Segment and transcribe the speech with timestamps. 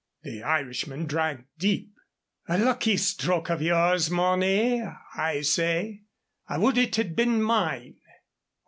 [0.23, 1.93] The Irishman drank deep.
[2.47, 4.83] "A lucky stroke of yours, Mornay,
[5.15, 6.05] I say.
[6.47, 7.97] I would it had been mine."